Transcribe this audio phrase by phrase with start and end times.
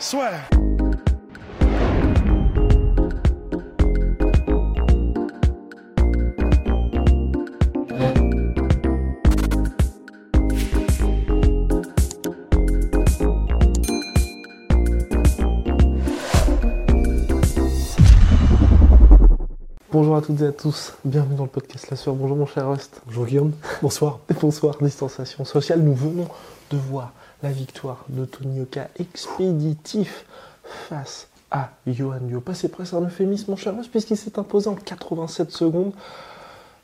[0.00, 0.63] Soit.
[20.14, 22.14] Bonjour à toutes et à tous, bienvenue dans le podcast La Sœur.
[22.14, 23.02] Bonjour mon cher Rust.
[23.06, 24.20] Bonjour Guillaume, bonsoir.
[24.40, 25.80] Bonsoir, distanciation sociale.
[25.80, 26.28] Nous venons
[26.70, 30.24] de voir la victoire de Tony Oka expéditif
[30.62, 32.54] face à Johan Diopa.
[32.54, 35.92] C'est presque un euphémisme, mon cher Rust, puisqu'il s'est imposé en 87 secondes.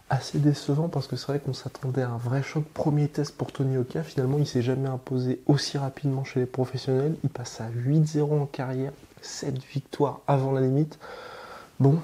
[0.08, 2.64] Assez décevant parce que c'est vrai qu'on s'attendait à un vrai choc.
[2.74, 4.02] Premier test pour Tony Oka.
[4.02, 7.14] Finalement, il s'est jamais imposé aussi rapidement chez les professionnels.
[7.22, 8.90] Il passe à 8-0 en carrière,
[9.22, 10.98] 7 victoires avant la limite.
[11.78, 12.00] Bon,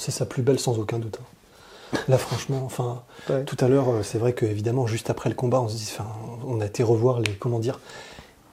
[0.00, 1.18] C'est sa plus belle sans aucun doute.
[1.20, 1.98] hein.
[2.08, 3.44] Là franchement, enfin, Ouais.
[3.44, 5.88] tout à l'heure, euh, c'est vrai que évidemment, juste après le combat, on se dit,
[5.92, 6.06] enfin,
[6.46, 7.80] on a été revoir les, comment dire,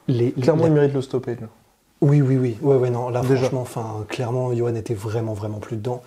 [0.07, 0.31] les.
[0.31, 1.37] clairement, la- il mérite le stoppage.
[2.01, 3.35] Oui, oui, oui, ouais, ouais, non, là Déjà.
[3.37, 6.01] franchement, enfin, clairement, Johan était vraiment, vraiment plus dedans.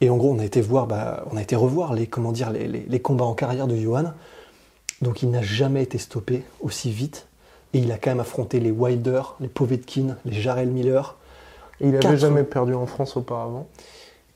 [0.00, 2.50] Et en gros, on a été voir, bah, on a été revoir les, comment dire,
[2.50, 4.12] les, les- les combats en carrière de Johan.
[5.02, 7.26] Donc, il n'a jamais été stoppé aussi vite.
[7.74, 11.16] Et il a quand même affronté les Wilder, les Povetkin, les Jarrell Miller.
[11.80, 12.16] Et il avait Quatre.
[12.16, 13.66] jamais perdu en France auparavant.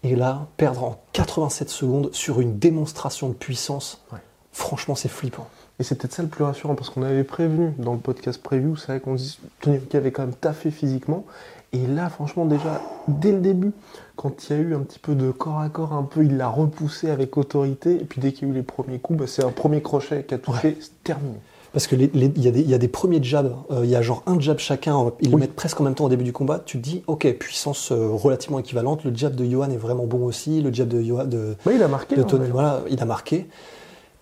[0.04, 4.18] Et là, perdre en 87 secondes sur une démonstration de puissance, Ouais.
[4.52, 5.48] franchement, c'est flippant.
[5.80, 8.76] Et c'est peut-être ça le plus rassurant parce qu'on avait prévenu dans le podcast preview,
[8.76, 11.24] c'est vrai qu'on dit Tony Oka avait quand même taffé physiquement.
[11.72, 13.72] Et là, franchement, déjà, dès le début,
[14.14, 16.36] quand il y a eu un petit peu de corps à corps, un peu, il
[16.36, 17.94] l'a repoussé avec autorité.
[17.94, 20.22] Et puis dès qu'il y a eu les premiers coups, bah, c'est un premier crochet
[20.22, 21.38] qui a touché, c'est terminé.
[21.74, 22.02] Parce que il
[22.42, 24.38] y, a des- il y a des premiers jabs, euh, il y a genre un
[24.40, 26.60] jab chacun, ils le mettent presque en même temps au début du combat.
[26.64, 29.04] Tu te dis, ok, puissance euh, relativement équivalente.
[29.04, 30.62] Le jab de Johan est vraiment bon aussi.
[30.62, 32.14] Le jab de, Johan, de, Bah, il a marqué.
[32.16, 33.48] de Tony, voilà, il a marqué.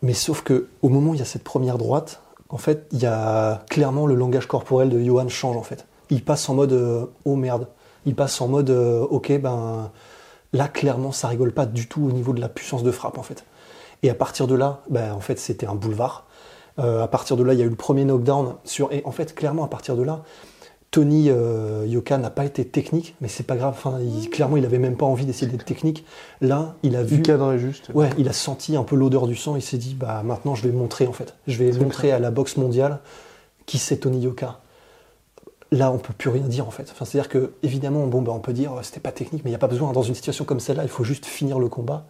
[0.00, 2.98] Mais sauf que au moment où il y a cette première droite, en fait, il
[3.00, 5.86] y a clairement le langage corporel de Johan change en fait.
[6.10, 7.68] Il passe en mode euh, oh merde.
[8.06, 9.90] Il passe en mode ok ben
[10.52, 13.22] là clairement ça rigole pas du tout au niveau de la puissance de frappe en
[13.22, 13.44] fait.
[14.02, 16.26] Et à partir de là, ben, en fait c'était un boulevard.
[16.78, 19.12] Euh, à partir de là, il y a eu le premier knockdown sur et en
[19.12, 20.22] fait clairement à partir de là,
[20.90, 23.74] Tony euh, Yoka n'a pas été technique, mais c'est pas grave.
[23.76, 26.04] Enfin, il- clairement, il avait même pas envie d'essayer d'être technique.
[26.42, 27.90] Là, il a vu Il cadrait juste.
[27.94, 29.56] Ouais, il a senti un peu l'odeur du sang.
[29.56, 31.34] Il s'est dit, bah maintenant, je vais montrer en fait.
[31.46, 33.00] Je vais montrer à la boxe mondiale
[33.64, 34.58] qui c'est Tony Yoka.
[35.70, 36.88] Là, on peut plus rien dire en fait.
[36.92, 39.52] Enfin, c'est-à-dire que évidemment, bon, bah, on peut dire, euh, c'était pas technique, mais il
[39.52, 39.92] n'y a pas besoin.
[39.92, 42.04] Dans une situation comme celle-là, il faut juste finir le combat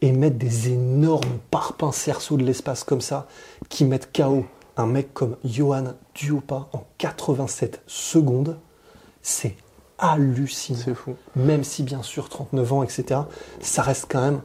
[0.00, 3.26] et mettre des énormes parpaings cerceaux de l'espace comme ça
[3.68, 4.44] qui mettent KO
[4.76, 8.56] un mec comme Johan Duopa en 87 secondes.
[9.22, 9.56] C'est
[9.98, 11.14] hallucinant C'est fou.
[11.36, 13.20] même si bien sûr 39 ans, etc.,
[13.60, 14.40] ça reste quand même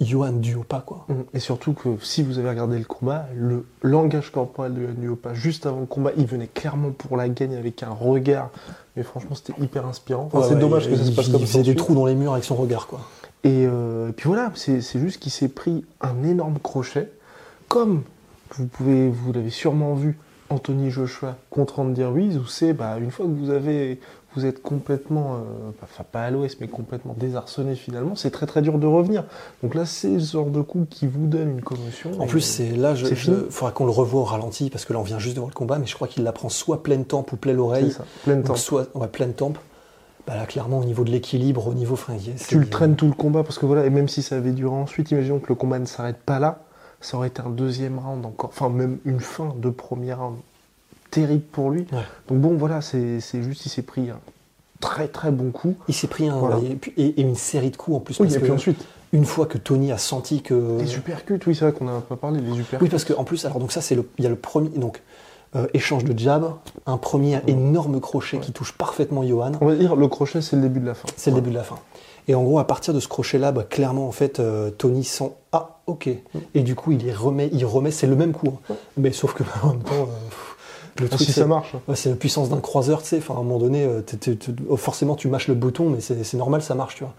[0.00, 1.06] Johan Duopa, quoi.
[1.08, 1.14] Mm.
[1.34, 5.34] Et surtout que si vous avez regardé le combat, le langage corporel de Yann Yopa,
[5.34, 8.50] juste avant le combat, il venait clairement pour la gagne avec un regard.
[8.96, 10.24] Mais franchement, c'était hyper inspirant.
[10.26, 11.52] Enfin, Ouais, c'est ouais, dommage il- que ça se il- passe comme Il ça.
[11.58, 13.00] faisait des trous dans les murs avec son regard, quoi.
[13.44, 17.10] Et, euh, et puis voilà, c'est juste qu'il s'est pris un énorme crochet.
[17.68, 18.02] Comme
[18.56, 20.18] vous pouvez, vous l'avez sûrement vu,
[20.50, 24.00] Anthony Joshua contre Andy Ruiz, où c'est bah, une fois que vous avez,
[24.34, 28.62] vous êtes complètement, euh, enfin pas à l'ouest, mais complètement désarçonné finalement, c'est très très
[28.62, 29.24] dur de revenir.
[29.62, 32.10] Donc là, c'est ce genre de coup qui vous donne une commotion.
[32.18, 33.06] En plus, c'est là, je,
[33.50, 35.54] faudra qu'on le revoie au ralenti, parce que là, on vient juste de voir le
[35.54, 38.04] combat, mais je crois qu'il la prend soit pleine tempe ou pleine c'est oreille, ça,
[38.24, 38.54] plein temps.
[38.54, 39.58] ou soit ouais, pleine tempe.
[40.28, 43.14] Bah là, clairement, au niveau de l'équilibre, au niveau fringué, Tu le traînes tout le
[43.14, 45.78] combat parce que voilà, et même si ça avait duré ensuite, imaginons que le combat
[45.78, 46.60] ne s'arrête pas là,
[47.00, 50.36] ça aurait été un deuxième round encore, enfin même une fin de premier round
[51.10, 51.86] terrible pour lui.
[51.92, 52.02] Ouais.
[52.28, 54.18] Donc bon, voilà, c'est c'est juste, il s'est pris un
[54.80, 55.76] très très bon coup.
[55.88, 56.58] Il s'est pris un, Voilà.
[56.58, 58.20] et, puis- et- et une série de coups en plus.
[58.20, 58.84] Oui, parce et puis que ensuite,
[59.14, 60.78] une fois que Tony a senti que.
[60.78, 62.82] les supercutes, oui, c'est vrai qu'on n'a pas parlé, les supercutes.
[62.82, 65.00] Oui, parce qu'en plus, alors donc ça, c'est le, il y a le premier, donc
[65.56, 66.52] euh, échange de jab,
[66.86, 69.52] un premier énorme crochet qui touche parfaitement Johan.
[69.60, 71.08] On va dire, le crochet, c'est le début de la fin.
[71.16, 71.76] C'est le début de la fin.
[72.28, 75.32] Et en gros, à partir de ce crochet-là, bah, clairement, en fait, euh, Tony sent
[75.52, 76.10] ah ok.
[76.54, 78.74] Et du coup, il y remet, il remet, c'est le même coup, hein.
[78.98, 80.56] mais sauf que en même temps, euh, pff,
[81.00, 81.74] le Ah, truc, si c'est- ça marche.
[81.88, 83.18] Ouais, c'est la puissance d'un croiseur, tu sais.
[83.18, 83.88] Enfin, à un moment donné,
[84.68, 87.14] oh, forcément, tu mâches le bouton, mais c'est normal, ça marche, tu vois.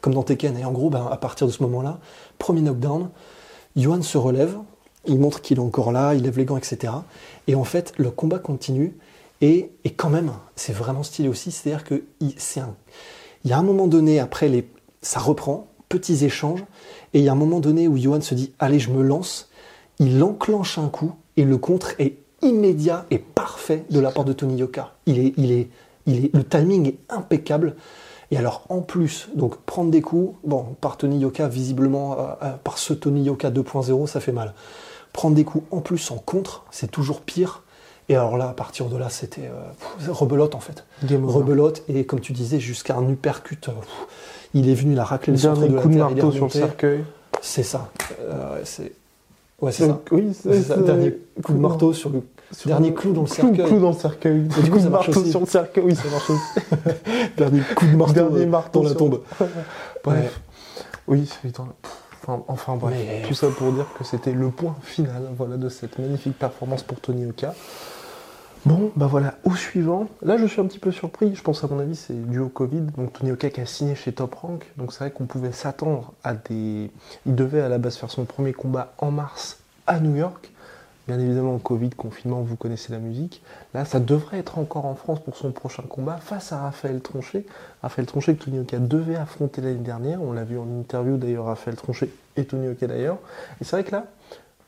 [0.00, 0.56] Comme dans Tekken.
[0.56, 1.98] Et en gros, ben, à partir de ce moment-là,
[2.38, 3.10] premier knockdown,
[3.76, 4.56] Johan se relève,
[5.06, 6.92] il montre qu'il est encore là, il lève les gants, etc.
[7.46, 8.96] Et en fait, le combat continue.
[9.40, 11.50] Et, quand même, c'est vraiment stylé aussi.
[11.50, 12.34] C'est-à-dire que il,
[13.44, 14.64] y a un moment donné, après,
[15.02, 16.64] ça reprend, petits échanges.
[17.12, 19.50] Et il y a un moment donné où Johan se dit Allez, je me lance.
[19.98, 24.32] Il enclenche un coup et le contre est immédiat et parfait de la part de
[24.32, 24.94] Tony Yoka.
[25.06, 25.68] Il est, il est,
[26.06, 27.76] il est, le timing est impeccable.
[28.30, 32.52] Et alors en plus, donc prendre des coups, bon, par Tony Yoka, visiblement, euh, euh,
[32.64, 34.54] par ce Tony Yoka 2.0, ça fait mal.
[35.14, 37.62] Prendre des coups en plus en contre, c'est toujours pire.
[38.10, 40.84] Et alors là, à partir de là, c'était euh, rebelote en fait.
[41.08, 43.70] rebelote, et comme tu disais, jusqu'à un uppercut.
[44.52, 47.04] il est venu la racler le centre de coup de marteau sur le cercueil.
[47.40, 47.88] C'est ça.
[48.64, 48.92] c'est
[49.60, 50.00] Ouais, c'est ça.
[50.10, 50.76] Oui, c'est ça.
[50.76, 52.22] Dernier coup de marteau sur le
[52.66, 53.66] dernier clou dans le cercueil.
[53.66, 54.40] Clou dans le cercueil.
[54.42, 55.30] du coup, ça marche aussi.
[55.30, 56.90] sur le cercueil, oui, ça marche aussi.
[57.36, 59.22] dernier coup de marteau, dernier marteau dans la tombe.
[60.04, 60.40] Bref.
[61.06, 61.52] Oui, c'est
[62.26, 62.96] Enfin, enfin bref,
[63.28, 66.98] tout ça pour dire que c'était le point final voilà, de cette magnifique performance pour
[67.00, 67.54] Tony Oka.
[68.64, 70.08] Bon, bah voilà, au suivant.
[70.22, 71.34] Là, je suis un petit peu surpris.
[71.34, 72.80] Je pense, à mon avis, c'est dû au Covid.
[72.96, 74.64] Donc, Tony Oka qui a signé chez Top Rank.
[74.78, 76.90] Donc, c'est vrai qu'on pouvait s'attendre à des.
[77.26, 80.50] Il devait à la base faire son premier combat en mars à New York.
[81.06, 83.42] Bien évidemment, Covid, confinement, vous connaissez la musique.
[83.74, 87.44] Là, ça devrait être encore en France pour son prochain combat face à Raphaël Tronchet.
[87.82, 90.22] Raphaël Tronchet que Tony Oka devait affronter l'année dernière.
[90.22, 93.18] On l'a vu en interview d'ailleurs, Raphaël Tronchet et Tony Oka d'ailleurs.
[93.60, 94.06] Et c'est vrai que là,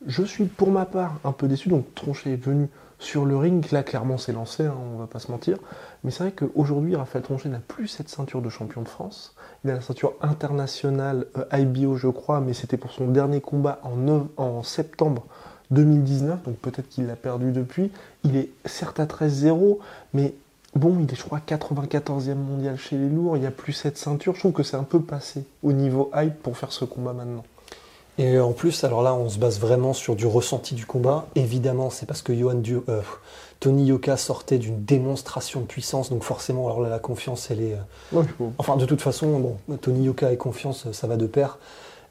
[0.06, 1.70] je suis pour ma part un peu déçu.
[1.70, 2.68] Donc, Tronchet est venu
[2.98, 5.56] sur le ring, là, clairement, c'est lancé, hein, on va pas se mentir.
[6.04, 9.34] Mais c'est vrai qu'aujourd'hui, Raphaël Tronchet n'a plus cette ceinture de champion de France.
[9.64, 13.80] Il a la ceinture internationale euh, IBO, je crois, mais c'était pour son dernier combat
[13.84, 15.26] en, en septembre
[15.70, 17.90] 2019, donc peut-être qu'il l'a perdu depuis.
[18.24, 19.78] Il est certes à 13-0,
[20.14, 20.34] mais
[20.74, 23.36] bon, il est, je crois, 94e mondial chez les lourds.
[23.36, 24.34] Il n'y a plus cette ceinture.
[24.34, 27.44] Je trouve que c'est un peu passé au niveau hype pour faire ce combat maintenant.
[28.18, 31.26] Et en plus, alors là, on se base vraiment sur du ressenti du combat.
[31.34, 33.02] Évidemment, c'est parce que Johan euh,
[33.60, 37.76] Tony Yoka sortait d'une démonstration de puissance, donc forcément, alors là, la confiance, elle est.
[38.14, 41.58] Euh, enfin, de toute façon, bon, Tony Yoka et confiance, ça va de pair.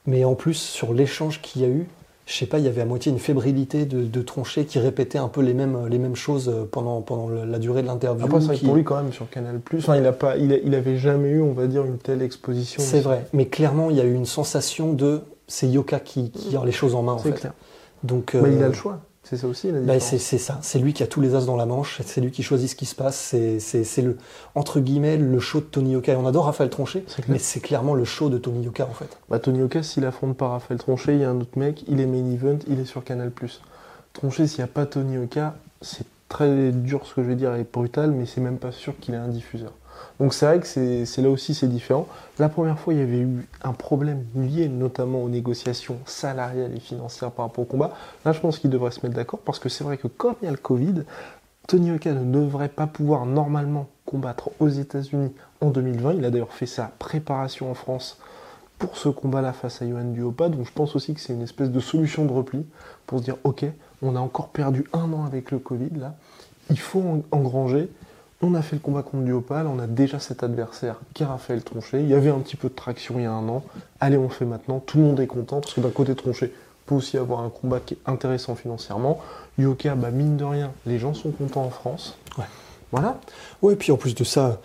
[0.05, 1.87] Mais en plus, sur l'échange qu'il y a eu,
[2.25, 5.17] je sais pas, il y avait à moitié une fébrilité de, de Tronchet qui répétait
[5.19, 8.25] un peu les mêmes, les mêmes choses pendant, pendant la durée de l'interview.
[8.25, 9.59] Après, c'est pour lui quand même sur Canal+.
[9.77, 12.81] Enfin, il a pas, il, il avait jamais eu, on va dire, une telle exposition.
[12.81, 16.55] C'est vrai, mais clairement, il y a eu une sensation de c'est Yoka qui, qui,
[16.55, 17.31] a les choses en main en fait.
[17.33, 17.53] Clair.
[18.03, 18.99] Donc, Mais il a euh, le choix.
[19.27, 20.59] C'est ça aussi la bah, c'est, ça.
[20.61, 21.99] C'est lui qui a tous les as dans la manche.
[22.05, 23.35] C'est lui qui choisit ce qui se passe.
[23.59, 24.17] C'est, le
[24.53, 26.15] entre guillemets le show de Tony Yoka.
[26.19, 29.17] on adore Raphaël Tronchet, mais c'est clairement le show de Tony Yoka en fait.
[29.27, 31.83] Bah, Tony Yoka, s'il affronte pas Raphaël Tronchet, il y a un autre mec.
[31.87, 32.59] Il est main event.
[32.67, 33.31] Il est sur Canal+.
[34.13, 37.55] Tronchet, s'il n'y a pas Tony Yoka, c'est très dur ce que je vais dire
[37.55, 39.73] et brutal, mais c'est même pas sûr qu'il ait un diffuseur.
[40.19, 42.07] Donc c'est vrai que c'est là aussi c'est différent.
[42.39, 46.79] La première fois, il y avait eu un problème lié notamment aux négociations salariales et
[46.79, 47.93] financières par rapport au combat.
[48.23, 50.45] Là, je pense qu'ils devraient se mettre d'accord parce que c'est vrai que comme il
[50.45, 51.03] y a le Covid,
[51.67, 55.31] Tony Oka ne devrait pas pouvoir normalement combattre aux États-Unis
[55.61, 56.13] en 2020.
[56.13, 58.19] Il a d'ailleurs fait sa préparation en France
[58.77, 60.49] pour ce combat-là face à Johan Duopa.
[60.49, 62.65] Donc je pense aussi que c'est une espèce de solution de repli
[63.07, 63.65] pour se dire ok,
[64.01, 66.15] on a encore perdu un an avec le Covid là.
[66.69, 67.89] Il faut engranger
[68.45, 71.63] on a fait le combat contre Duopal, on a déjà cet adversaire qui a Raphaël
[71.63, 72.01] Tronchet.
[72.01, 73.63] Il y avait un petit peu de traction il y a un an.
[73.99, 74.79] Allez, on le fait maintenant.
[74.79, 76.51] Tout le monde est content parce que d'un côté Tronchet
[76.85, 79.19] peut aussi avoir un combat qui est intéressant financièrement.
[79.57, 82.17] Yoka, bah, mine de rien, les gens sont contents en France.
[82.37, 82.45] Ouais.
[82.91, 83.19] Voilà.
[83.61, 84.59] Ouais, et puis en plus de ça,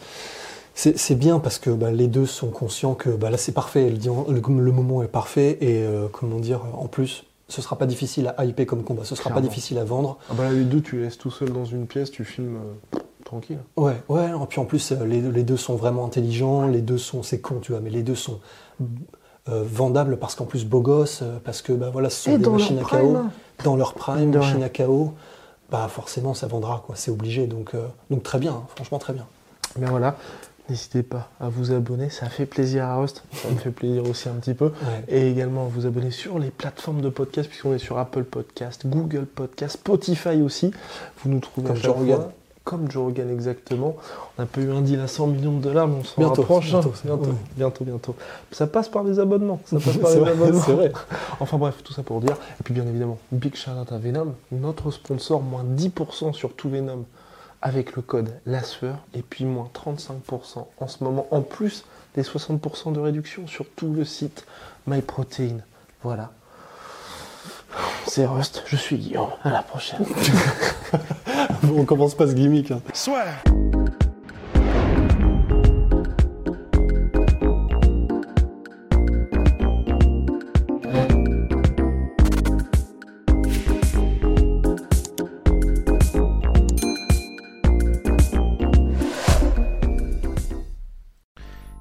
[0.75, 4.73] c'est bien parce que bah, les deux sont conscients que bah, là c'est parfait, le,
[4.73, 8.67] moment est parfait et euh, comment dire, en plus, ce sera pas difficile à hyper
[8.67, 10.19] comme combat, ce sera pas difficile à vendre.
[10.31, 12.59] Ah bah les deux, tu les laisses tout seul dans une pièce, tu filmes.
[13.31, 13.61] Tranquille.
[13.77, 16.99] Ouais, ouais, et puis en plus, euh, les, les, deux sont vraiment intelligents, les deux
[16.99, 18.41] sont, c'est con, tu vois, mais les deux sont
[19.49, 22.51] euh, vendables parce qu'en plus, beaux gosses, euh, parce que, bah voilà, ce sont des
[22.51, 23.19] machines à KO.
[23.63, 25.15] Dans leur prime, machines à KO,
[25.71, 27.47] bah forcément, ça vendra, quoi, c'est obligé.
[27.47, 27.77] Donc,
[28.11, 29.27] donc très bien, hein, franchement, très bien.
[29.79, 30.17] Mais voilà,
[30.69, 34.29] N'hésitez pas à vous abonner, ça fait plaisir à Rust, ça me fait plaisir aussi
[34.29, 34.71] un petit peu.
[35.09, 38.87] Et également à vous abonner sur les plateformes de podcast, puisqu'on est sur Apple Podcast,
[38.87, 40.71] Google Podcast, Spotify aussi.
[41.19, 42.33] Vous nous trouvez Comme à chaque fois
[42.65, 43.97] comme Joe Rogan exactement.
[44.39, 46.71] On a pas eu un deal à 100 millions de dollars, mais on s'en rapproche.
[46.71, 48.17] Bientôt, bientôt, bientôt, bientôt,
[48.53, 49.61] Ça passe par les abonnements.
[49.65, 50.63] Ça passe par les abonnements.
[50.63, 50.93] C'est vrai.
[51.41, 52.37] enfin bref, tout ça pour dire.
[52.61, 56.69] Et puis bien évidemment, big shout out à Venom, notre sponsor, moins 10% sur tout
[56.69, 57.05] Venom
[57.63, 62.93] avec le code LASFEUR et puis moins 35% en ce moment, en plus des 60%
[62.93, 64.47] de réduction sur tout le site
[64.87, 65.59] MyProtein.
[66.03, 66.31] Voilà.
[68.13, 69.29] C'est Rust, je suis Guillaume.
[69.45, 70.05] À la prochaine.
[71.77, 72.73] on commence pas ce gimmick.
[72.73, 72.81] Hein.